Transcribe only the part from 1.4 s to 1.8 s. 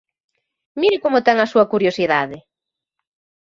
súa